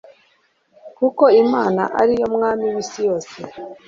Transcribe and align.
kuko 0.97 1.23
imana 1.43 1.81
ari 2.01 2.13
yo 2.21 2.27
mwami 2.35 2.65
w'isi 2.73 2.99
yose 3.07 3.37